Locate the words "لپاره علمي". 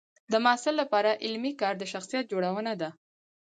0.81-1.53